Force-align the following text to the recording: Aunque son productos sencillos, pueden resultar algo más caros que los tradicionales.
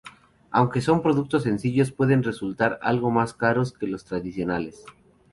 Aunque 0.49 0.81
son 0.81 1.03
productos 1.03 1.43
sencillos, 1.43 1.91
pueden 1.91 2.23
resultar 2.23 2.79
algo 2.81 3.11
más 3.11 3.35
caros 3.35 3.71
que 3.71 3.85
los 3.85 4.03
tradicionales. 4.03 4.83